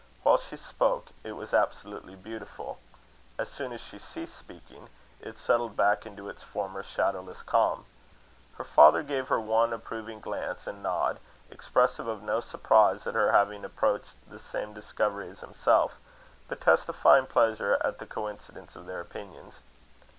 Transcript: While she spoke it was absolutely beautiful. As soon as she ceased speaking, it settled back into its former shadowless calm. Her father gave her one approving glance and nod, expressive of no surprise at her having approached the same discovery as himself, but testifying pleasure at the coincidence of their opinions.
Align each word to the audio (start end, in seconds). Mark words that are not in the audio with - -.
While 0.23 0.39
she 0.39 0.57
spoke 0.57 1.09
it 1.23 1.33
was 1.33 1.53
absolutely 1.53 2.15
beautiful. 2.15 2.79
As 3.37 3.51
soon 3.51 3.71
as 3.71 3.79
she 3.81 3.99
ceased 3.99 4.35
speaking, 4.35 4.89
it 5.19 5.37
settled 5.37 5.77
back 5.77 6.07
into 6.07 6.27
its 6.27 6.41
former 6.41 6.81
shadowless 6.81 7.43
calm. 7.43 7.85
Her 8.55 8.63
father 8.63 9.03
gave 9.03 9.27
her 9.27 9.39
one 9.39 9.73
approving 9.73 10.19
glance 10.19 10.65
and 10.65 10.81
nod, 10.81 11.19
expressive 11.51 12.07
of 12.07 12.23
no 12.23 12.39
surprise 12.39 13.05
at 13.05 13.13
her 13.13 13.31
having 13.31 13.63
approached 13.63 14.15
the 14.27 14.39
same 14.39 14.73
discovery 14.73 15.29
as 15.29 15.41
himself, 15.41 15.99
but 16.47 16.61
testifying 16.61 17.27
pleasure 17.27 17.77
at 17.81 17.99
the 17.99 18.07
coincidence 18.07 18.75
of 18.75 18.87
their 18.87 19.01
opinions. 19.01 19.59